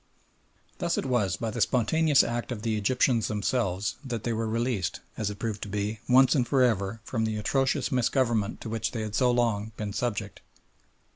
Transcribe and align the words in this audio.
Thus 0.79 0.97
it 0.97 1.05
was 1.05 1.37
by 1.37 1.51
the 1.51 1.61
spontaneous 1.61 2.23
act 2.23 2.51
of 2.51 2.63
the 2.63 2.75
Egyptians 2.75 3.27
themselves 3.27 3.97
that 4.03 4.23
they 4.23 4.33
were 4.33 4.47
released, 4.47 4.99
as 5.15 5.29
it 5.29 5.37
proved 5.37 5.61
to 5.61 5.69
be, 5.69 5.99
once 6.09 6.33
and 6.33 6.47
for 6.47 6.63
ever 6.63 7.01
from 7.03 7.23
the 7.23 7.37
atrocious 7.37 7.91
misgovernment 7.91 8.61
to 8.61 8.69
which 8.71 8.93
they 8.93 9.01
had 9.01 9.13
so 9.13 9.29
long 9.29 9.73
been 9.77 9.93
subject. 9.93 10.41